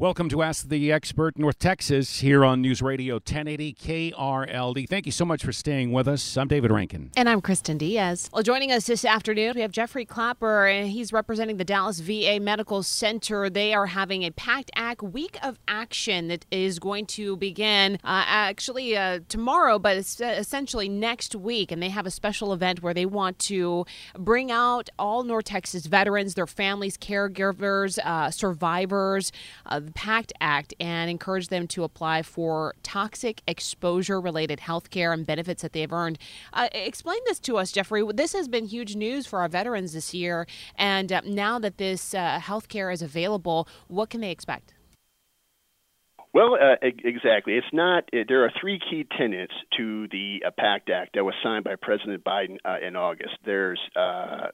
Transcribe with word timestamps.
Welcome 0.00 0.28
to 0.28 0.42
Ask 0.42 0.68
the 0.68 0.92
Expert 0.92 1.36
North 1.36 1.58
Texas 1.58 2.20
here 2.20 2.44
on 2.44 2.62
News 2.62 2.80
Radio 2.80 3.14
1080 3.14 3.74
KRLD. 3.74 4.88
Thank 4.88 5.06
you 5.06 5.10
so 5.10 5.24
much 5.24 5.44
for 5.44 5.50
staying 5.50 5.90
with 5.90 6.06
us. 6.06 6.36
I'm 6.36 6.46
David 6.46 6.70
Rankin. 6.70 7.10
And 7.16 7.28
I'm 7.28 7.40
Kristen 7.40 7.78
Diaz. 7.78 8.30
Well, 8.32 8.44
joining 8.44 8.70
us 8.70 8.86
this 8.86 9.04
afternoon, 9.04 9.54
we 9.56 9.60
have 9.62 9.72
Jeffrey 9.72 10.04
Clapper, 10.04 10.68
and 10.68 10.88
he's 10.88 11.12
representing 11.12 11.56
the 11.56 11.64
Dallas 11.64 11.98
VA 11.98 12.38
Medical 12.40 12.84
Center. 12.84 13.50
They 13.50 13.74
are 13.74 13.86
having 13.86 14.22
a 14.22 14.30
PACT 14.30 14.70
Act 14.76 15.02
Week 15.02 15.36
of 15.42 15.58
Action 15.66 16.28
that 16.28 16.46
is 16.52 16.78
going 16.78 17.06
to 17.06 17.36
begin 17.36 17.96
uh, 18.04 18.22
actually 18.24 18.96
uh, 18.96 19.18
tomorrow, 19.28 19.80
but 19.80 19.96
it's 19.96 20.20
essentially 20.20 20.88
next 20.88 21.34
week. 21.34 21.72
And 21.72 21.82
they 21.82 21.88
have 21.88 22.06
a 22.06 22.12
special 22.12 22.52
event 22.52 22.84
where 22.84 22.94
they 22.94 23.04
want 23.04 23.40
to 23.40 23.84
bring 24.16 24.52
out 24.52 24.90
all 24.96 25.24
North 25.24 25.46
Texas 25.46 25.86
veterans, 25.86 26.34
their 26.34 26.46
families, 26.46 26.96
caregivers, 26.96 27.98
uh, 28.04 28.30
survivors 28.30 29.32
uh, 29.66 29.80
the 29.88 29.94
PACT 29.94 30.34
Act 30.40 30.74
and 30.78 31.10
encourage 31.10 31.48
them 31.48 31.66
to 31.68 31.82
apply 31.82 32.22
for 32.22 32.74
toxic 32.82 33.40
exposure 33.46 34.20
related 34.20 34.60
health 34.60 34.90
care 34.90 35.14
and 35.14 35.26
benefits 35.26 35.62
that 35.62 35.72
they've 35.72 35.92
earned. 35.92 36.18
Uh, 36.52 36.68
explain 36.72 37.18
this 37.24 37.40
to 37.40 37.56
us, 37.56 37.72
Jeffrey. 37.72 38.04
This 38.12 38.34
has 38.34 38.48
been 38.48 38.66
huge 38.66 38.96
news 38.96 39.26
for 39.26 39.40
our 39.40 39.48
veterans 39.48 39.94
this 39.94 40.12
year. 40.12 40.46
And 40.76 41.10
uh, 41.10 41.22
now 41.24 41.58
that 41.58 41.78
this 41.78 42.12
uh, 42.12 42.38
health 42.38 42.68
care 42.68 42.90
is 42.90 43.00
available, 43.00 43.66
what 43.88 44.10
can 44.10 44.20
they 44.20 44.30
expect? 44.30 44.74
Well, 46.34 46.54
uh, 46.54 46.76
exactly. 46.82 47.54
It's 47.54 47.66
not. 47.72 48.04
There 48.12 48.44
are 48.44 48.52
three 48.60 48.78
key 48.78 49.06
tenets 49.16 49.54
to 49.78 50.06
the 50.08 50.42
uh, 50.46 50.50
PACT 50.58 50.90
Act 50.90 51.14
that 51.14 51.24
was 51.24 51.34
signed 51.42 51.64
by 51.64 51.76
President 51.80 52.22
Biden 52.22 52.58
uh, 52.62 52.76
in 52.86 52.94
August. 52.94 53.38
There's 53.46 53.80
uh, 53.96 54.48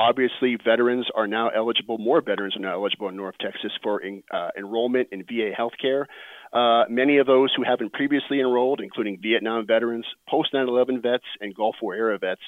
obviously 0.00 0.56
veterans 0.64 1.06
are 1.14 1.26
now 1.26 1.50
eligible, 1.50 1.98
more 1.98 2.22
veterans 2.22 2.56
are 2.56 2.60
now 2.60 2.74
eligible 2.74 3.08
in 3.08 3.16
North 3.16 3.34
Texas 3.38 3.70
for 3.82 4.02
uh, 4.32 4.48
enrollment 4.56 5.08
in 5.12 5.22
VA 5.24 5.50
healthcare. 5.56 6.06
Uh, 6.52 6.88
many 6.88 7.18
of 7.18 7.26
those 7.26 7.52
who 7.54 7.62
haven't 7.62 7.92
previously 7.92 8.40
enrolled, 8.40 8.80
including 8.80 9.18
Vietnam 9.22 9.66
veterans, 9.66 10.06
post 10.28 10.54
9 10.54 10.66
11 10.66 11.02
vets, 11.02 11.24
and 11.40 11.54
Gulf 11.54 11.76
War 11.82 11.94
era 11.94 12.18
vets. 12.18 12.40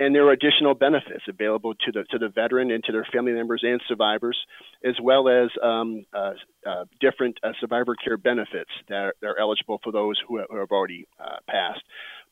And 0.00 0.14
there 0.14 0.26
are 0.26 0.32
additional 0.32 0.74
benefits 0.74 1.22
available 1.28 1.74
to 1.74 1.92
the 1.92 2.04
to 2.10 2.18
the 2.18 2.28
veteran 2.28 2.70
and 2.70 2.82
to 2.84 2.92
their 2.92 3.06
family 3.12 3.32
members 3.32 3.60
and 3.62 3.80
survivors, 3.86 4.38
as 4.84 4.94
well 5.02 5.28
as 5.28 5.50
um, 5.62 6.06
uh, 6.14 6.32
uh, 6.66 6.84
different 7.00 7.38
uh, 7.42 7.52
survivor 7.60 7.94
care 7.94 8.16
benefits 8.16 8.70
that 8.88 8.94
are, 8.96 9.14
that 9.20 9.26
are, 9.28 9.38
eligible 9.38 9.80
for 9.84 9.92
those 9.92 10.18
who 10.26 10.38
have, 10.38 10.46
who 10.50 10.58
have 10.58 10.70
already 10.70 11.06
uh, 11.20 11.36
passed. 11.46 11.82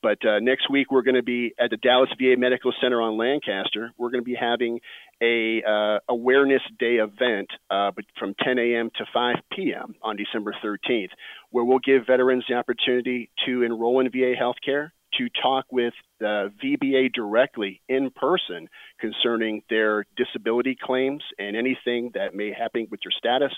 But 0.02 0.24
uh, 0.24 0.38
next 0.40 0.70
week, 0.70 0.90
we're 0.90 1.02
going 1.02 1.16
to 1.16 1.22
be 1.22 1.54
at 1.58 1.70
the 1.70 1.76
Dallas 1.76 2.08
VA 2.18 2.34
Medical 2.38 2.72
Center 2.80 3.02
on 3.02 3.18
Lancaster. 3.18 3.92
We're 3.98 4.10
going 4.10 4.22
to 4.22 4.28
be 4.28 4.36
having 4.38 4.80
a 5.22 5.62
uh, 5.62 5.98
awareness 6.08 6.62
day 6.78 6.96
event 6.96 7.48
uh, 7.70 7.90
from 8.18 8.34
10 8.42 8.58
a.m. 8.58 8.90
to 8.96 9.04
5 9.12 9.36
p.m. 9.52 9.94
on 10.02 10.16
December 10.16 10.54
13th, 10.64 11.10
where 11.50 11.64
we'll 11.64 11.80
give 11.80 12.06
veterans 12.06 12.44
the 12.48 12.54
opportunity 12.54 13.30
to 13.46 13.62
enroll 13.62 14.00
in 14.00 14.10
VA 14.10 14.34
healthcare, 14.40 14.90
to 15.18 15.28
talk 15.42 15.66
with 15.70 15.92
the 16.18 16.52
VBA 16.62 17.12
directly 17.12 17.82
in 17.88 18.10
person 18.10 18.68
concerning 19.00 19.62
their 19.68 20.06
disability 20.16 20.76
claims 20.80 21.22
and 21.38 21.56
anything 21.56 22.10
that 22.14 22.34
may 22.34 22.52
happen 22.52 22.86
with 22.90 23.00
your 23.04 23.12
status, 23.16 23.52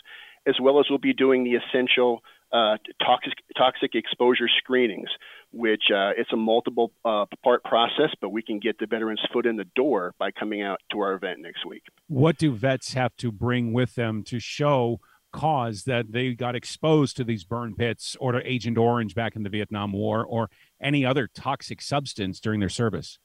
as 0.47 0.55
well 0.61 0.81
as 0.81 0.87
we'll 0.89 0.99
be 0.99 1.13
doing 1.13 1.45
the 1.45 1.55
essential 1.55 2.23
uh, 2.53 2.77
toxic, 3.05 3.33
toxic 3.57 3.95
exposure 3.95 4.49
screenings, 4.59 5.09
which 5.53 5.85
uh, 5.91 6.11
it's 6.17 6.33
a 6.33 6.37
multiple 6.37 6.93
uh, 7.05 7.27
part 7.43 7.65
process, 7.65 8.11
but 8.21 8.31
we 8.31 8.43
can 8.43 8.59
get 8.59 8.79
the 8.79 8.87
veterans' 8.87 9.21
foot 9.33 9.47
in 9.47 9.57
the 9.57 9.67
door 9.75 10.15
by 10.19 10.31
coming 10.31 10.63
out 10.63 10.79
to 10.91 11.01
our 11.01 11.15
event 11.15 11.41
next 11.41 11.67
week. 11.67 11.83
What 12.09 12.39
do 12.39 12.53
vets 12.53 12.95
have 12.95 13.17
to 13.17 13.33
bring 13.33 13.73
with 13.73 13.95
them 13.95 14.23
to 14.25 14.39
show 14.39 15.01
cause 15.33 15.85
that 15.85 16.13
they 16.13 16.35
got 16.35 16.55
exposed 16.55 17.17
to 17.17 17.25
these 17.25 17.45
burn 17.45 17.75
pits 17.75 18.17
or 18.21 18.33
to 18.33 18.51
Agent 18.51 18.77
Orange 18.79 19.15
back 19.15 19.35
in 19.35 19.43
the 19.43 19.49
Vietnam 19.49 19.93
War 19.93 20.25
or 20.25 20.51
any 20.81 21.05
other 21.05 21.29
toxic 21.35 21.81
substance 21.81 22.39
during 22.39 22.61
their 22.61 22.69
service? 22.69 23.19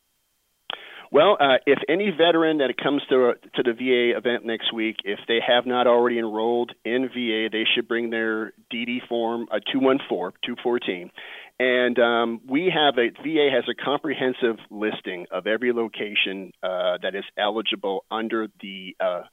Well, 1.11 1.37
uh, 1.39 1.57
if 1.65 1.79
any 1.87 2.11
veteran 2.11 2.57
that 2.57 2.73
comes 2.81 3.01
to 3.09 3.33
to 3.55 3.63
the 3.63 3.73
VA 3.73 4.17
event 4.17 4.45
next 4.45 4.73
week, 4.73 4.97
if 5.05 5.19
they 5.27 5.39
have 5.45 5.65
not 5.65 5.87
already 5.87 6.19
enrolled 6.19 6.73
in 6.83 7.07
VA, 7.07 7.49
they 7.51 7.63
should 7.73 7.87
bring 7.87 8.09
their 8.09 8.53
DD 8.73 9.07
form, 9.07 9.47
uh, 9.51 9.59
214, 9.71 10.37
214. 10.45 11.11
And 11.59 11.97
um, 11.97 12.41
we 12.47 12.71
have 12.73 12.95
a 12.97 13.09
VA 13.23 13.49
has 13.51 13.63
a 13.69 13.73
comprehensive 13.73 14.57
listing 14.69 15.25
of 15.31 15.47
every 15.47 15.71
location 15.71 16.51
uh, 16.61 16.97
that 17.01 17.15
is 17.15 17.23
eligible 17.37 18.03
under 18.11 18.47
the 18.61 18.95
uh, 18.99 19.23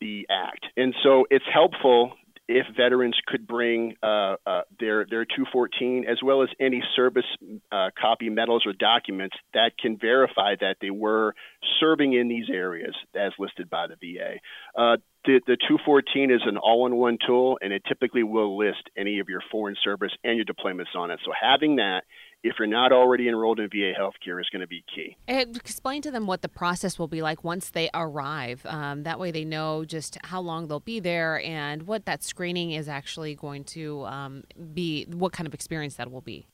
the 0.00 0.26
act, 0.28 0.66
and 0.76 0.94
so 1.04 1.26
it's 1.30 1.44
helpful 1.52 2.12
if 2.52 2.66
veterans 2.76 3.16
could 3.26 3.46
bring 3.46 3.94
uh, 4.02 4.36
uh, 4.46 4.62
their 4.78 5.06
their 5.08 5.24
214 5.24 6.04
as 6.08 6.18
well 6.22 6.42
as 6.42 6.48
any 6.60 6.82
service 6.94 7.24
uh, 7.70 7.90
copy 8.00 8.28
medals 8.28 8.64
or 8.66 8.72
documents 8.72 9.36
that 9.54 9.72
can 9.78 9.96
verify 9.96 10.54
that 10.60 10.76
they 10.80 10.90
were 10.90 11.34
serving 11.80 12.12
in 12.12 12.28
these 12.28 12.46
areas 12.52 12.94
as 13.14 13.32
listed 13.38 13.70
by 13.70 13.86
the 13.86 13.96
VA. 13.96 14.34
Uh, 14.76 14.96
the, 15.24 15.40
the 15.46 15.56
214 15.56 16.32
is 16.32 16.40
an 16.46 16.56
all-in-one 16.56 17.16
tool, 17.24 17.56
and 17.62 17.72
it 17.72 17.82
typically 17.86 18.24
will 18.24 18.58
list 18.58 18.90
any 18.96 19.20
of 19.20 19.28
your 19.28 19.40
foreign 19.52 19.76
service 19.82 20.10
and 20.24 20.36
your 20.36 20.44
deployments 20.44 20.96
on 20.96 21.12
it. 21.12 21.20
So 21.24 21.30
having 21.40 21.76
that 21.76 22.02
if 22.42 22.54
you're 22.58 22.68
not 22.68 22.92
already 22.92 23.28
enrolled 23.28 23.60
in 23.60 23.68
VA 23.68 23.92
healthcare, 23.98 24.40
is 24.40 24.48
going 24.50 24.60
to 24.60 24.66
be 24.66 24.84
key. 24.94 25.16
And 25.28 25.56
explain 25.56 26.02
to 26.02 26.10
them 26.10 26.26
what 26.26 26.42
the 26.42 26.48
process 26.48 26.98
will 26.98 27.08
be 27.08 27.22
like 27.22 27.44
once 27.44 27.70
they 27.70 27.90
arrive. 27.94 28.64
Um, 28.66 29.04
that 29.04 29.18
way, 29.18 29.30
they 29.30 29.44
know 29.44 29.84
just 29.84 30.18
how 30.24 30.40
long 30.40 30.68
they'll 30.68 30.80
be 30.80 31.00
there 31.00 31.40
and 31.44 31.84
what 31.84 32.06
that 32.06 32.22
screening 32.22 32.72
is 32.72 32.88
actually 32.88 33.34
going 33.34 33.64
to 33.64 34.04
um, 34.06 34.44
be, 34.74 35.04
what 35.04 35.32
kind 35.32 35.46
of 35.46 35.54
experience 35.54 35.96
that 35.96 36.10
will 36.10 36.20
be. 36.20 36.46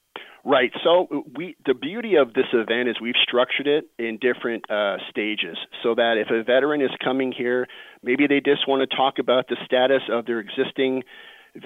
Right. 0.44 0.70
So 0.84 1.24
we 1.36 1.56
the 1.66 1.74
beauty 1.74 2.14
of 2.14 2.32
this 2.32 2.46
event 2.52 2.88
is 2.88 2.96
we've 3.00 3.20
structured 3.22 3.66
it 3.66 3.84
in 3.98 4.18
different 4.18 4.64
uh, 4.70 4.96
stages, 5.10 5.58
so 5.82 5.94
that 5.96 6.14
if 6.16 6.30
a 6.30 6.42
veteran 6.42 6.80
is 6.80 6.90
coming 7.04 7.32
here, 7.36 7.66
maybe 8.02 8.26
they 8.26 8.40
just 8.40 8.66
want 8.66 8.88
to 8.88 8.96
talk 8.96 9.18
about 9.18 9.48
the 9.48 9.56
status 9.66 10.02
of 10.10 10.26
their 10.26 10.38
existing 10.38 11.02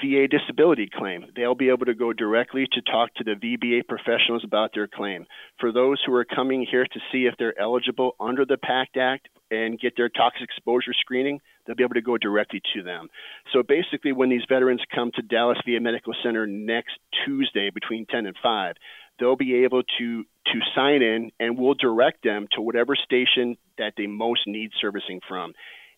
VA 0.00 0.26
disability 0.28 0.88
claim. 0.92 1.26
They'll 1.36 1.54
be 1.54 1.68
able 1.68 1.86
to 1.86 1.94
go 1.94 2.12
directly 2.12 2.66
to 2.72 2.82
talk 2.82 3.14
to 3.14 3.24
the 3.24 3.34
VBA 3.34 3.86
professionals 3.88 4.44
about 4.44 4.70
their 4.74 4.88
claim. 4.88 5.26
For 5.60 5.72
those 5.72 5.98
who 6.04 6.14
are 6.14 6.24
coming 6.24 6.66
here 6.68 6.84
to 6.84 7.00
see 7.10 7.26
if 7.26 7.34
they're 7.38 7.58
eligible 7.58 8.12
under 8.20 8.44
the 8.44 8.56
PACT 8.56 8.96
Act 8.96 9.28
and 9.50 9.78
get 9.78 9.94
their 9.96 10.08
toxic 10.08 10.42
exposure 10.42 10.92
screening, 10.98 11.40
they'll 11.66 11.76
be 11.76 11.84
able 11.84 11.94
to 11.94 12.02
go 12.02 12.16
directly 12.16 12.60
to 12.74 12.82
them. 12.82 13.08
So 13.52 13.62
basically, 13.62 14.12
when 14.12 14.30
these 14.30 14.44
veterans 14.48 14.80
come 14.94 15.10
to 15.14 15.22
Dallas 15.22 15.58
VA 15.66 15.80
Medical 15.80 16.14
Center 16.22 16.46
next 16.46 16.98
Tuesday 17.24 17.70
between 17.70 18.06
10 18.06 18.26
and 18.26 18.36
5, 18.42 18.74
they'll 19.18 19.36
be 19.36 19.64
able 19.64 19.82
to 19.98 20.24
to 20.46 20.58
sign 20.74 21.02
in 21.02 21.30
and 21.38 21.56
we'll 21.56 21.74
direct 21.74 22.24
them 22.24 22.48
to 22.52 22.60
whatever 22.60 22.96
station 22.96 23.56
that 23.78 23.92
they 23.96 24.06
most 24.06 24.40
need 24.46 24.70
servicing 24.80 25.20
from. 25.28 25.52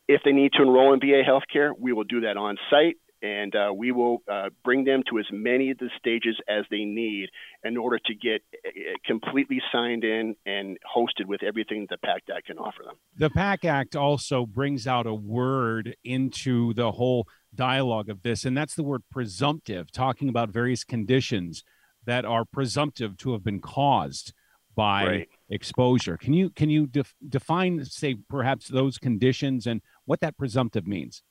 If 0.06 0.20
they 0.22 0.32
need 0.32 0.52
to 0.52 0.62
enroll 0.62 0.92
in 0.92 1.00
VA 1.00 1.22
healthcare, 1.26 1.72
we 1.78 1.94
will 1.94 2.04
do 2.04 2.20
that 2.20 2.36
on 2.36 2.58
site 2.68 2.98
and 3.24 3.56
uh, 3.56 3.72
we 3.74 3.90
will 3.90 4.22
uh, 4.30 4.50
bring 4.64 4.84
them 4.84 5.02
to 5.08 5.18
as 5.18 5.24
many 5.32 5.70
of 5.70 5.78
the 5.78 5.88
stages 5.98 6.36
as 6.46 6.64
they 6.70 6.84
need 6.84 7.30
in 7.64 7.78
order 7.78 7.98
to 7.98 8.14
get 8.14 8.42
uh, 8.66 8.70
completely 9.06 9.62
signed 9.72 10.04
in 10.04 10.36
and 10.44 10.76
hosted 10.94 11.24
with 11.26 11.42
everything 11.42 11.86
that 11.88 12.00
the 12.02 12.06
PACT 12.06 12.30
Act 12.36 12.46
can 12.46 12.58
offer 12.58 12.82
them. 12.84 12.96
The 13.16 13.30
PACT 13.30 13.64
Act 13.64 13.96
also 13.96 14.44
brings 14.44 14.86
out 14.86 15.06
a 15.06 15.14
word 15.14 15.96
into 16.04 16.74
the 16.74 16.92
whole 16.92 17.26
dialogue 17.54 18.10
of 18.10 18.22
this, 18.22 18.44
and 18.44 18.54
that's 18.54 18.74
the 18.74 18.82
word 18.82 19.02
presumptive, 19.10 19.90
talking 19.90 20.28
about 20.28 20.50
various 20.50 20.84
conditions 20.84 21.64
that 22.04 22.26
are 22.26 22.44
presumptive 22.44 23.16
to 23.16 23.32
have 23.32 23.42
been 23.42 23.60
caused 23.60 24.34
by 24.74 25.06
Right. 25.06 25.28
exposure. 25.48 26.18
Can 26.18 26.34
you 26.34 26.50
can 26.50 26.68
you 26.68 26.86
def- 26.86 27.14
define, 27.26 27.84
say, 27.86 28.16
perhaps 28.28 28.68
those 28.68 28.98
conditions 28.98 29.66
and 29.66 29.80
what 30.04 30.20
that 30.20 30.36
presumptive 30.36 30.86
means? 30.86 31.22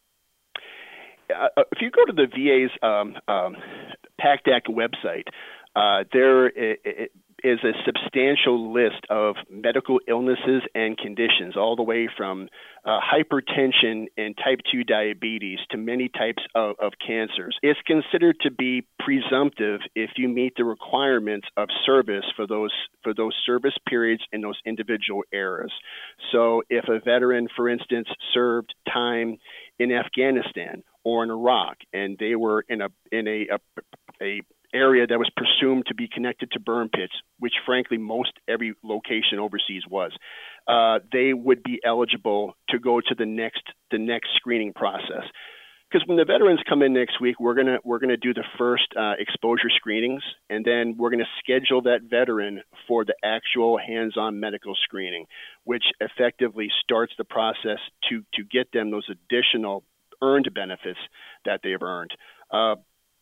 Uh, 1.33 1.63
if 1.71 1.81
you 1.81 1.91
go 1.91 2.05
to 2.05 2.13
the 2.13 2.27
VA's 2.27 2.71
um, 2.81 3.15
um, 3.27 3.55
PACT 4.19 4.47
Act 4.47 4.67
website, 4.67 5.27
uh, 5.75 6.03
there 6.13 6.45
i- 6.47 6.77
i- 6.85 7.07
is 7.43 7.59
a 7.63 7.73
substantial 7.85 8.71
list 8.71 9.05
of 9.09 9.35
medical 9.49 9.99
illnesses 10.07 10.61
and 10.75 10.97
conditions, 10.97 11.57
all 11.57 11.75
the 11.75 11.83
way 11.83 12.07
from 12.15 12.47
uh, 12.85 12.99
hypertension 13.01 14.05
and 14.17 14.37
type 14.37 14.59
2 14.71 14.83
diabetes 14.85 15.59
to 15.69 15.77
many 15.77 16.07
types 16.07 16.41
of, 16.55 16.75
of 16.79 16.93
cancers. 17.05 17.57
It's 17.61 17.79
considered 17.85 18.37
to 18.43 18.51
be 18.51 18.85
presumptive 18.99 19.81
if 19.93 20.11
you 20.15 20.29
meet 20.29 20.53
the 20.55 20.63
requirements 20.63 21.47
of 21.57 21.67
service 21.85 22.25
for 22.35 22.47
those 22.47 22.71
for 23.03 23.13
those 23.13 23.35
service 23.45 23.75
periods 23.89 24.23
in 24.31 24.39
those 24.39 24.59
individual 24.65 25.23
eras. 25.33 25.71
So, 26.31 26.63
if 26.69 26.85
a 26.87 26.99
veteran, 27.03 27.47
for 27.55 27.67
instance, 27.67 28.07
served 28.33 28.73
time 28.91 29.37
in 29.79 29.91
Afghanistan 29.91 30.83
or 31.03 31.23
in 31.23 31.29
Iraq, 31.29 31.77
and 31.91 32.17
they 32.19 32.35
were 32.35 32.63
in 32.67 32.81
a 32.81 32.89
in 33.11 33.27
a, 33.27 33.47
a, 33.51 33.59
a 34.21 34.41
area 34.73 35.05
that 35.05 35.19
was 35.19 35.29
presumed 35.37 35.85
to 35.87 35.93
be 35.93 36.07
connected 36.07 36.51
to 36.51 36.59
burn 36.59 36.89
pits, 36.89 37.13
which 37.39 37.53
frankly 37.65 37.97
most 37.97 38.31
every 38.47 38.73
location 38.83 39.39
overseas 39.39 39.83
was, 39.89 40.11
uh, 40.67 40.99
they 41.11 41.33
would 41.33 41.61
be 41.63 41.79
eligible 41.85 42.55
to 42.69 42.79
go 42.79 42.99
to 42.99 43.15
the 43.15 43.25
next 43.25 43.63
the 43.91 43.99
next 43.99 44.29
screening 44.35 44.73
process. 44.73 45.23
Because 45.91 46.07
when 46.07 46.17
the 46.17 46.25
veterans 46.25 46.59
come 46.67 46.81
in 46.81 46.93
next 46.93 47.21
week, 47.21 47.39
we're 47.39 47.53
gonna 47.53 47.77
we're 47.83 47.99
gonna 47.99 48.17
do 48.17 48.33
the 48.33 48.45
first 48.57 48.87
uh, 48.97 49.13
exposure 49.19 49.69
screenings, 49.75 50.23
and 50.49 50.65
then 50.65 50.95
we're 50.97 51.11
gonna 51.11 51.29
schedule 51.37 51.83
that 51.83 52.09
veteran 52.09 52.63
for 52.87 53.05
the 53.05 53.13
actual 53.23 53.77
hands-on 53.77 54.39
medical 54.39 54.73
screening, 54.83 55.27
which 55.65 55.83
effectively 55.99 56.69
starts 56.83 57.13
the 57.19 57.23
process 57.23 57.77
to 58.09 58.23
to 58.33 58.43
get 58.43 58.71
them 58.73 58.89
those 58.89 59.07
additional 59.07 59.83
earned 60.23 60.49
benefits 60.55 60.99
that 61.45 61.59
they've 61.63 61.81
earned. 61.81 62.11
Uh, 62.51 62.75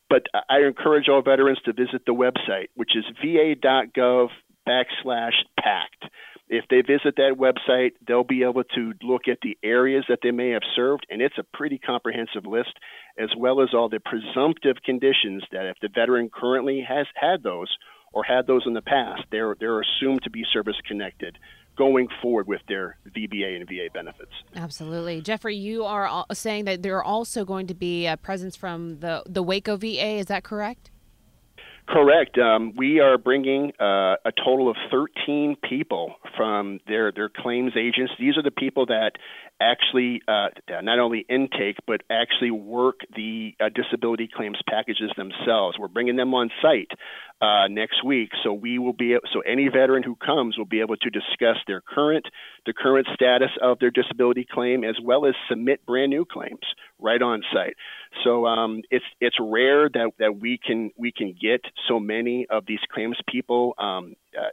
but 0.09 0.23
I 0.49 0.59
encourage 0.67 1.07
all 1.09 1.21
veterans 1.21 1.59
to 1.65 1.73
visit 1.73 2.03
the 2.05 2.13
website, 2.13 2.67
which 2.75 2.91
is 2.95 3.05
va.gov 3.21 4.27
backslash 4.67 5.37
PACT. 5.59 6.05
If 6.49 6.65
they 6.69 6.81
visit 6.81 7.15
that 7.15 7.37
website, 7.39 7.91
they'll 8.05 8.25
be 8.25 8.43
able 8.43 8.65
to 8.75 8.91
look 9.01 9.29
at 9.31 9.37
the 9.41 9.57
areas 9.63 10.03
that 10.09 10.19
they 10.21 10.31
may 10.31 10.49
have 10.49 10.63
served, 10.75 11.07
and 11.09 11.21
it's 11.21 11.37
a 11.37 11.57
pretty 11.57 11.77
comprehensive 11.77 12.45
list, 12.45 12.73
as 13.17 13.29
well 13.37 13.61
as 13.61 13.69
all 13.73 13.87
the 13.87 14.01
presumptive 14.01 14.75
conditions 14.83 15.43
that 15.53 15.67
if 15.67 15.77
the 15.81 15.87
veteran 15.87 16.29
currently 16.29 16.85
has 16.85 17.07
had 17.15 17.41
those 17.41 17.73
or 18.13 18.23
had 18.23 18.47
those 18.47 18.63
in 18.65 18.73
the 18.73 18.81
past, 18.81 19.23
they're 19.31 19.55
they're 19.59 19.81
assumed 19.81 20.23
to 20.23 20.29
be 20.29 20.43
service 20.51 20.75
connected 20.87 21.37
going 21.77 22.07
forward 22.21 22.47
with 22.47 22.61
their 22.67 22.97
VBA 23.15 23.55
and 23.55 23.67
VA 23.67 23.87
benefits. 23.93 24.31
Absolutely, 24.55 25.21
Jeffrey. 25.21 25.55
You 25.55 25.85
are 25.85 26.25
saying 26.33 26.65
that 26.65 26.83
there 26.83 26.97
are 26.97 27.03
also 27.03 27.45
going 27.45 27.67
to 27.67 27.73
be 27.73 28.05
a 28.07 28.17
presence 28.17 28.55
from 28.55 28.99
the 28.99 29.23
the 29.25 29.43
Waco 29.43 29.77
VA. 29.77 30.17
Is 30.17 30.27
that 30.27 30.43
correct? 30.43 30.91
Correct. 31.87 32.37
Um, 32.37 32.73
we 32.77 32.99
are 32.99 33.17
bringing 33.17 33.73
uh, 33.79 34.15
a 34.23 34.31
total 34.37 34.69
of 34.69 34.77
13 34.91 35.57
people 35.67 36.15
from 36.37 36.79
their, 36.87 37.11
their 37.11 37.27
claims 37.27 37.73
agents. 37.75 38.13
These 38.19 38.37
are 38.37 38.43
the 38.43 38.51
people 38.51 38.85
that 38.85 39.13
actually 39.61 40.21
uh, 40.27 40.47
not 40.81 40.99
only 40.99 41.25
intake 41.29 41.77
but 41.85 42.01
actually 42.09 42.51
work 42.51 43.01
the 43.15 43.53
uh, 43.59 43.69
disability 43.69 44.27
claims 44.33 44.57
packages 44.67 45.11
themselves. 45.15 45.77
We're 45.79 45.87
bringing 45.87 46.15
them 46.15 46.33
on 46.33 46.49
site 46.61 46.91
uh, 47.41 47.67
next 47.69 48.03
week, 48.03 48.31
so 48.43 48.53
we 48.53 48.79
will 48.79 48.93
be 48.93 49.15
so 49.33 49.41
any 49.41 49.67
veteran 49.67 50.03
who 50.03 50.15
comes 50.15 50.57
will 50.57 50.65
be 50.65 50.81
able 50.81 50.97
to 50.97 51.09
discuss 51.09 51.57
their 51.67 51.81
current 51.81 52.25
the 52.65 52.73
current 52.73 53.07
status 53.13 53.51
of 53.61 53.79
their 53.79 53.91
disability 53.91 54.45
claim 54.51 54.83
as 54.83 54.95
well 55.01 55.25
as 55.25 55.33
submit 55.47 55.85
brand 55.85 56.09
new 56.09 56.25
claims 56.25 56.65
right 56.99 57.21
on 57.21 57.41
site. 57.53 57.75
So 58.23 58.45
um, 58.45 58.81
it's 58.89 59.05
it's 59.19 59.37
rare 59.39 59.89
that, 59.89 60.11
that 60.19 60.39
we 60.39 60.57
can 60.57 60.91
we 60.97 61.11
can 61.11 61.35
get 61.39 61.61
so 61.87 61.99
many 61.99 62.47
of 62.49 62.65
these 62.65 62.79
claims 62.93 63.17
people 63.27 63.73
um, 63.77 64.15
uh, 64.37 64.49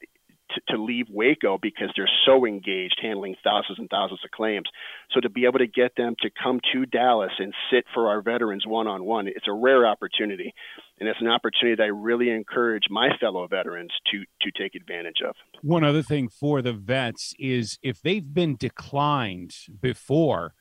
to, 0.51 0.77
to 0.77 0.83
leave 0.83 1.07
Waco 1.11 1.59
because 1.61 1.89
they're 1.97 2.11
so 2.27 2.47
engaged 2.47 2.99
handling 3.03 3.37
thousands 3.43 3.79
and 3.79 3.89
thousands 3.89 4.21
of 4.25 4.31
claims. 4.31 4.67
So 5.13 5.21
to 5.21 5.29
be 5.29 5.45
able 5.45 5.59
to 5.59 5.67
get 5.67 5.93
them 5.97 6.15
to 6.23 6.31
come 6.43 6.61
to 6.73 6.87
Dallas 6.87 7.33
and 7.39 7.53
sit 7.71 7.85
for 7.95 8.09
our 8.09 8.23
veterans 8.23 8.65
one 8.67 8.87
on 8.87 9.05
one, 9.05 9.29
it's 9.29 9.49
a 9.49 9.53
rare 9.53 9.87
opportunity, 9.87 10.53
and 11.01 11.09
it's 11.09 11.21
an 11.21 11.29
opportunity 11.29 11.77
that 11.77 11.85
I 11.85 11.87
really 11.87 12.31
encourage 12.31 12.85
my 12.91 13.11
fellow 13.21 13.47
veterans 13.47 13.93
to 14.13 14.25
to 14.43 14.63
take 14.63 14.75
advantage 14.75 15.23
of. 15.27 15.35
One 15.63 15.85
other 15.85 16.03
thing 16.03 16.29
for 16.29 16.63
the 16.63 16.73
vets 16.73 17.35
is 17.39 17.79
if 17.83 18.01
they've 18.03 18.35
been 18.35 18.57
declined 18.57 19.55
before 19.81 20.55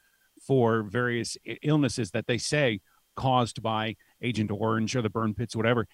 for 0.46 0.84
various 0.84 1.38
illnesses 1.62 2.12
that 2.12 2.28
they 2.28 2.38
say 2.38 2.80
caused 3.16 3.62
by 3.62 3.96
Agent 4.22 4.52
Orange 4.52 4.96
or 4.96 5.02
the 5.02 5.10
burn 5.10 5.34
pits, 5.34 5.56
whatever, 5.56 5.88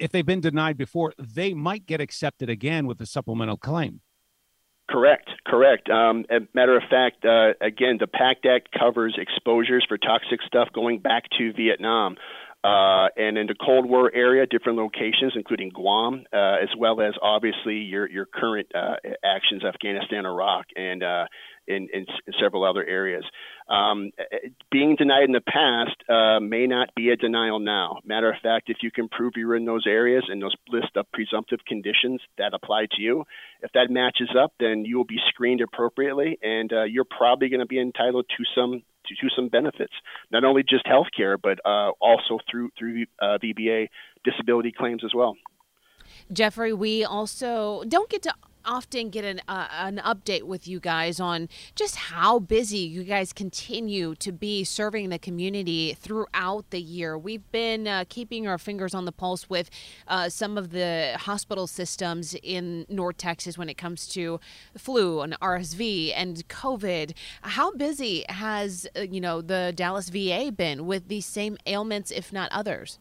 if 0.00 0.10
they've 0.10 0.26
been 0.26 0.40
denied 0.40 0.76
before, 0.76 1.12
they 1.18 1.54
might 1.54 1.86
get 1.86 2.00
accepted 2.00 2.48
again 2.48 2.86
with 2.86 3.00
a 3.00 3.06
supplemental 3.06 3.56
claim. 3.56 4.00
Correct, 4.88 5.30
correct. 5.46 5.88
Um, 5.88 6.24
matter 6.52 6.76
of 6.76 6.82
fact, 6.90 7.24
uh, 7.24 7.52
again, 7.60 7.98
the 8.00 8.08
PACT 8.08 8.44
Act 8.46 8.68
covers 8.76 9.16
exposures 9.16 9.84
for 9.86 9.96
toxic 9.98 10.40
stuff 10.44 10.68
going 10.74 10.98
back 10.98 11.24
to 11.38 11.52
Vietnam. 11.52 12.16
Uh, 12.62 13.08
and 13.16 13.38
in 13.38 13.46
the 13.46 13.54
Cold 13.54 13.88
War 13.88 14.10
area, 14.14 14.44
different 14.46 14.76
locations, 14.76 15.32
including 15.34 15.70
Guam, 15.70 16.24
uh, 16.30 16.56
as 16.62 16.68
well 16.76 17.00
as 17.00 17.14
obviously 17.22 17.76
your 17.76 18.08
your 18.08 18.26
current 18.26 18.68
uh, 18.74 18.96
actions, 19.24 19.64
Afghanistan, 19.64 20.26
Iraq, 20.26 20.66
and 20.76 21.02
uh, 21.02 21.24
in, 21.66 21.88
in, 21.92 22.06
in 22.26 22.34
several 22.40 22.64
other 22.64 22.84
areas. 22.84 23.24
Um, 23.68 24.10
being 24.70 24.96
denied 24.96 25.24
in 25.24 25.32
the 25.32 25.40
past 25.40 25.96
uh, 26.08 26.40
may 26.40 26.66
not 26.66 26.94
be 26.94 27.10
a 27.10 27.16
denial 27.16 27.60
now. 27.60 28.00
Matter 28.04 28.30
of 28.30 28.36
fact, 28.42 28.68
if 28.68 28.78
you 28.82 28.90
can 28.90 29.08
prove 29.08 29.34
you're 29.36 29.56
in 29.56 29.64
those 29.64 29.84
areas 29.86 30.24
and 30.28 30.42
those 30.42 30.54
list 30.68 30.96
of 30.96 31.06
presumptive 31.12 31.60
conditions 31.66 32.20
that 32.36 32.52
apply 32.52 32.86
to 32.92 33.00
you, 33.00 33.24
if 33.62 33.70
that 33.72 33.88
matches 33.90 34.30
up, 34.38 34.52
then 34.58 34.84
you 34.84 34.96
will 34.96 35.04
be 35.04 35.20
screened 35.28 35.60
appropriately, 35.60 36.38
and 36.42 36.72
uh, 36.72 36.82
you're 36.82 37.04
probably 37.04 37.48
going 37.48 37.60
to 37.60 37.66
be 37.66 37.80
entitled 37.80 38.26
to 38.36 38.44
some 38.54 38.82
to, 39.20 39.28
some 39.34 39.48
benefits, 39.48 39.92
not 40.30 40.44
only 40.44 40.62
just 40.62 40.86
health 40.86 41.08
care, 41.16 41.38
but 41.38 41.58
uh, 41.64 41.90
also 42.00 42.38
through 42.50 42.70
through 42.78 43.06
uh, 43.20 43.38
VBA 43.42 43.88
disability 44.24 44.72
claims 44.72 45.02
as 45.04 45.12
well. 45.14 45.36
Jeffrey, 46.32 46.72
we 46.72 47.04
also 47.04 47.84
don't 47.88 48.10
get 48.10 48.22
to 48.22 48.34
often 48.64 49.10
get 49.10 49.24
an 49.24 49.40
uh, 49.48 49.68
an 49.72 50.00
update 50.04 50.42
with 50.42 50.66
you 50.66 50.80
guys 50.80 51.20
on 51.20 51.48
just 51.74 51.96
how 51.96 52.38
busy 52.38 52.78
you 52.78 53.04
guys 53.04 53.32
continue 53.32 54.14
to 54.16 54.32
be 54.32 54.64
serving 54.64 55.08
the 55.08 55.18
community 55.18 55.94
throughout 55.94 56.70
the 56.70 56.80
year. 56.80 57.16
We've 57.16 57.50
been 57.52 57.86
uh, 57.86 58.04
keeping 58.08 58.46
our 58.46 58.58
fingers 58.58 58.94
on 58.94 59.04
the 59.04 59.12
pulse 59.12 59.48
with 59.48 59.70
uh, 60.08 60.28
some 60.28 60.56
of 60.56 60.70
the 60.70 61.16
hospital 61.18 61.66
systems 61.66 62.34
in 62.42 62.86
North 62.88 63.16
Texas 63.16 63.56
when 63.58 63.68
it 63.68 63.76
comes 63.76 64.06
to 64.08 64.40
flu 64.76 65.20
and 65.20 65.38
RSV 65.40 66.12
and 66.14 66.46
COVID. 66.48 67.14
How 67.42 67.72
busy 67.72 68.24
has 68.28 68.86
uh, 68.96 69.00
you 69.00 69.20
know 69.20 69.40
the 69.40 69.72
Dallas 69.74 70.08
VA 70.08 70.52
been 70.52 70.86
with 70.86 71.08
these 71.08 71.26
same 71.26 71.56
ailments, 71.66 72.10
if 72.10 72.32
not 72.32 72.50
others? 72.52 72.98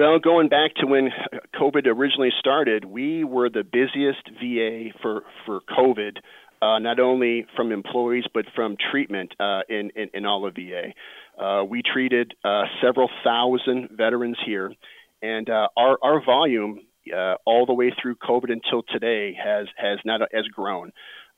Well, 0.00 0.18
going 0.18 0.48
back 0.48 0.76
to 0.76 0.86
when 0.86 1.10
COVID 1.54 1.86
originally 1.86 2.30
started, 2.38 2.86
we 2.86 3.22
were 3.22 3.50
the 3.50 3.62
busiest 3.62 4.30
VA 4.40 4.98
for 5.02 5.24
for 5.44 5.60
COVID, 5.68 6.16
uh, 6.62 6.78
not 6.78 6.98
only 6.98 7.44
from 7.54 7.70
employees 7.70 8.24
but 8.32 8.46
from 8.54 8.78
treatment 8.90 9.34
uh, 9.38 9.60
in, 9.68 9.90
in 9.94 10.08
in 10.14 10.24
all 10.24 10.46
of 10.46 10.54
VA. 10.54 10.94
Uh, 11.38 11.64
we 11.64 11.82
treated 11.82 12.32
uh, 12.42 12.62
several 12.82 13.10
thousand 13.22 13.90
veterans 13.92 14.38
here, 14.46 14.72
and 15.20 15.50
uh, 15.50 15.68
our 15.76 15.98
our 16.02 16.24
volume 16.24 16.80
uh, 17.14 17.34
all 17.44 17.66
the 17.66 17.74
way 17.74 17.92
through 18.00 18.14
COVID 18.14 18.50
until 18.50 18.82
today 18.90 19.34
has 19.34 19.66
has 19.76 19.98
not 20.06 20.22
has 20.32 20.46
grown. 20.46 20.92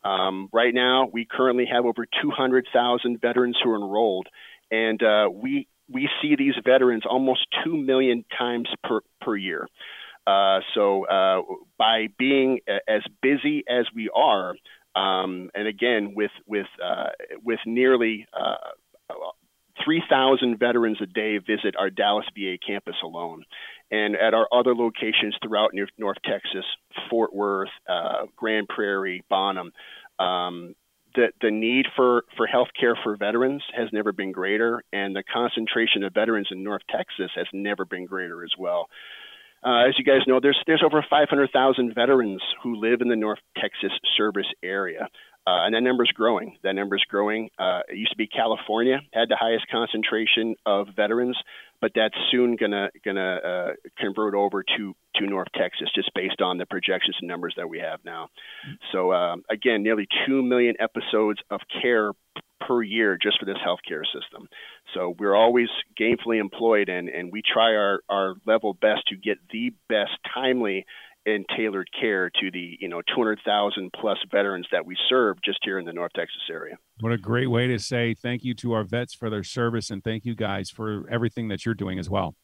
Um, 0.04 0.48
right 0.52 0.72
now, 0.72 1.10
we 1.12 1.26
currently 1.28 1.66
have 1.66 1.84
over 1.84 2.06
200,000 2.22 3.20
veterans 3.20 3.56
who 3.60 3.70
are 3.70 3.76
enrolled, 3.76 4.28
and 4.70 5.00
we 5.34 5.66
we 5.90 6.08
see 6.20 6.36
these 6.36 6.54
veterans 6.64 7.04
almost 7.08 7.46
two 7.64 7.76
million 7.76 8.24
times 8.36 8.68
per 8.84 9.00
per 9.20 9.36
year. 9.36 9.68
Uh, 10.26 10.60
so 10.74 11.04
uh, 11.06 11.42
by 11.78 12.06
being 12.18 12.60
as 12.88 13.02
busy 13.20 13.64
as 13.68 13.86
we 13.94 14.08
are, 14.14 14.54
um, 14.94 15.50
and 15.54 15.66
again 15.66 16.14
with 16.14 16.30
with 16.46 16.66
uh, 16.82 17.10
with 17.42 17.58
nearly 17.66 18.26
uh, 18.32 18.56
3,000 19.84 20.58
veterans 20.58 20.98
a 21.02 21.06
day 21.06 21.38
visit 21.38 21.74
our 21.78 21.90
Dallas 21.90 22.26
VA 22.36 22.56
campus 22.64 22.94
alone, 23.02 23.44
and 23.90 24.14
at 24.16 24.34
our 24.34 24.46
other 24.52 24.74
locations 24.74 25.36
throughout 25.42 25.72
North 25.98 26.18
Texas, 26.24 26.64
Fort 27.10 27.34
Worth, 27.34 27.70
uh, 27.88 28.26
Grand 28.36 28.68
Prairie, 28.68 29.24
Bonham. 29.28 29.72
Um, 30.18 30.74
the 31.14 31.28
the 31.40 31.50
need 31.50 31.86
for 31.96 32.24
for 32.36 32.46
health 32.46 32.68
care 32.78 32.96
for 33.02 33.16
veterans 33.16 33.62
has 33.76 33.88
never 33.92 34.12
been 34.12 34.32
greater, 34.32 34.82
and 34.92 35.14
the 35.14 35.22
concentration 35.22 36.02
of 36.02 36.12
veterans 36.14 36.48
in 36.50 36.62
North 36.62 36.82
Texas 36.90 37.30
has 37.34 37.46
never 37.52 37.84
been 37.84 38.06
greater 38.06 38.44
as 38.44 38.52
well. 38.58 38.88
Uh, 39.64 39.86
as 39.86 39.94
you 39.96 40.04
guys 40.04 40.22
know, 40.26 40.40
there's 40.40 40.58
there's 40.66 40.82
over 40.84 41.04
500,000 41.08 41.94
veterans 41.94 42.42
who 42.62 42.76
live 42.76 43.00
in 43.00 43.08
the 43.08 43.16
North 43.16 43.38
Texas 43.56 43.92
service 44.16 44.50
area. 44.62 45.08
Uh, 45.44 45.66
and 45.66 45.74
that 45.74 45.80
number 45.80 46.04
is 46.04 46.10
growing. 46.10 46.56
That 46.62 46.74
number 46.74 46.94
is 46.94 47.02
growing. 47.08 47.50
Uh, 47.58 47.80
it 47.88 47.96
used 47.96 48.12
to 48.12 48.16
be 48.16 48.28
California 48.28 49.00
had 49.12 49.28
the 49.28 49.36
highest 49.36 49.66
concentration 49.70 50.54
of 50.64 50.88
veterans, 50.94 51.36
but 51.82 51.90
that's 51.96 52.14
soon 52.30 52.54
gonna 52.56 52.90
gonna 53.04 53.36
uh, 53.44 53.72
convert 53.98 54.34
over 54.34 54.62
to 54.62 54.94
to 55.16 55.26
North 55.26 55.48
Texas, 55.54 55.90
just 55.94 56.10
based 56.14 56.40
on 56.40 56.56
the 56.56 56.64
projections 56.64 57.16
and 57.20 57.28
numbers 57.28 57.54
that 57.58 57.68
we 57.68 57.80
have 57.80 57.98
now. 58.04 58.28
So 58.92 59.12
um, 59.12 59.42
again, 59.50 59.82
nearly 59.82 60.06
two 60.26 60.42
million 60.42 60.76
episodes 60.80 61.40
of 61.50 61.60
care 61.82 62.12
per 62.66 62.82
year 62.82 63.18
just 63.20 63.40
for 63.40 63.46
this 63.46 63.58
healthcare 63.66 64.04
system. 64.04 64.48
So 64.94 65.16
we're 65.18 65.34
always 65.34 65.68
gainfully 66.00 66.40
employed, 66.40 66.88
and 66.88 67.08
and 67.08 67.32
we 67.32 67.42
try 67.42 67.74
our 67.74 68.00
our 68.08 68.36
level 68.46 68.74
best 68.74 69.08
to 69.08 69.16
get 69.16 69.38
the 69.50 69.74
best 69.88 70.12
timely 70.32 70.86
and 71.26 71.44
tailored 71.56 71.88
care 71.98 72.30
to 72.30 72.50
the 72.50 72.76
you 72.80 72.88
know 72.88 73.02
200,000 73.14 73.90
plus 73.98 74.18
veterans 74.30 74.66
that 74.72 74.84
we 74.84 74.96
serve 75.08 75.36
just 75.44 75.58
here 75.62 75.78
in 75.78 75.84
the 75.84 75.92
North 75.92 76.12
Texas 76.14 76.42
area. 76.50 76.76
What 77.00 77.12
a 77.12 77.18
great 77.18 77.48
way 77.48 77.66
to 77.68 77.78
say 77.78 78.14
thank 78.14 78.44
you 78.44 78.54
to 78.54 78.72
our 78.72 78.84
vets 78.84 79.14
for 79.14 79.30
their 79.30 79.44
service 79.44 79.90
and 79.90 80.02
thank 80.02 80.24
you 80.24 80.34
guys 80.34 80.70
for 80.70 81.08
everything 81.10 81.48
that 81.48 81.64
you're 81.64 81.74
doing 81.74 81.98
as 81.98 82.10
well. 82.10 82.34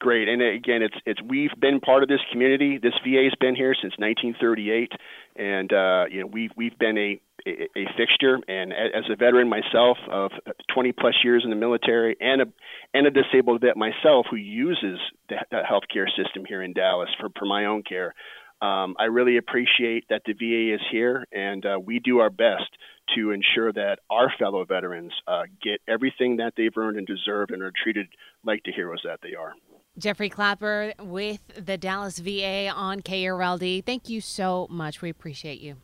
Great, 0.00 0.28
and 0.30 0.40
again, 0.40 0.80
it's 0.82 0.96
it's 1.04 1.20
we've 1.20 1.50
been 1.60 1.78
part 1.78 2.02
of 2.02 2.08
this 2.08 2.20
community. 2.32 2.78
This 2.78 2.94
VA 3.04 3.24
has 3.24 3.34
been 3.38 3.54
here 3.54 3.74
since 3.74 3.92
1938, 3.98 4.92
and 5.36 5.70
uh, 5.72 6.04
you 6.10 6.20
know 6.20 6.26
we've 6.26 6.50
we've 6.56 6.78
been 6.78 6.96
a 6.96 7.20
a, 7.46 7.68
a 7.76 7.84
fixture. 7.98 8.38
And 8.48 8.72
as 8.72 9.04
a 9.10 9.16
veteran 9.16 9.48
myself 9.48 9.98
of 10.10 10.30
20 10.72 10.92
plus 10.92 11.14
years 11.22 11.42
in 11.44 11.50
the 11.50 11.56
military 11.56 12.16
and 12.18 12.42
a 12.42 12.46
and 12.94 13.06
a 13.06 13.10
disabled 13.10 13.60
vet 13.60 13.76
myself 13.76 14.24
who 14.30 14.36
uses 14.36 14.98
the, 15.28 15.36
the 15.50 15.60
healthcare 15.70 16.06
system 16.16 16.44
here 16.46 16.62
in 16.62 16.72
Dallas 16.72 17.10
for, 17.20 17.28
for 17.38 17.44
my 17.44 17.66
own 17.66 17.82
care, 17.82 18.14
um, 18.62 18.94
I 18.98 19.04
really 19.04 19.36
appreciate 19.36 20.06
that 20.10 20.22
the 20.26 20.32
VA 20.32 20.74
is 20.74 20.80
here, 20.90 21.26
and 21.32 21.64
uh, 21.64 21.78
we 21.78 21.98
do 21.98 22.18
our 22.20 22.30
best 22.30 22.70
to 23.16 23.32
ensure 23.32 23.72
that 23.72 23.98
our 24.08 24.32
fellow 24.38 24.64
veterans 24.64 25.12
uh, 25.26 25.42
get 25.62 25.80
everything 25.88 26.36
that 26.38 26.54
they've 26.56 26.76
earned 26.76 26.96
and 26.96 27.06
deserve 27.06 27.50
and 27.50 27.62
are 27.62 27.72
treated 27.82 28.06
like 28.44 28.62
the 28.64 28.72
heroes 28.72 29.00
that 29.04 29.20
they 29.22 29.34
are. 29.34 29.52
Jeffrey 30.00 30.28
Clapper 30.28 30.94
with 30.98 31.40
the 31.56 31.76
Dallas 31.76 32.18
VA 32.18 32.72
on 32.74 33.02
KRLD. 33.02 33.84
Thank 33.84 34.08
you 34.08 34.20
so 34.20 34.66
much. 34.70 35.02
We 35.02 35.10
appreciate 35.10 35.60
you. 35.60 35.76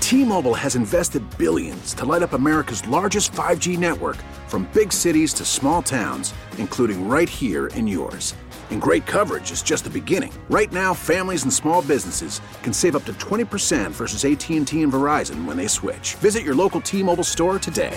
T-Mobile 0.00 0.54
has 0.54 0.76
invested 0.76 1.22
billions 1.36 1.92
to 1.94 2.04
light 2.04 2.22
up 2.22 2.32
America's 2.32 2.86
largest 2.86 3.32
5G 3.32 3.76
network 3.76 4.16
from 4.46 4.68
big 4.72 4.92
cities 4.92 5.34
to 5.34 5.44
small 5.44 5.82
towns, 5.82 6.32
including 6.58 7.08
right 7.08 7.28
here 7.28 7.66
in 7.68 7.86
yours. 7.86 8.34
And 8.70 8.80
great 8.80 9.04
coverage 9.04 9.50
is 9.50 9.62
just 9.62 9.84
the 9.84 9.90
beginning. 9.90 10.32
Right 10.48 10.72
now, 10.72 10.94
families 10.94 11.42
and 11.42 11.52
small 11.52 11.82
businesses 11.82 12.40
can 12.62 12.72
save 12.72 12.96
up 12.96 13.04
to 13.04 13.12
20% 13.14 13.90
versus 13.90 14.24
AT&T 14.24 14.80
and 14.82 14.92
Verizon 14.92 15.44
when 15.44 15.56
they 15.56 15.66
switch. 15.66 16.14
Visit 16.16 16.44
your 16.44 16.54
local 16.54 16.80
T-Mobile 16.80 17.24
store 17.24 17.58
today. 17.58 17.96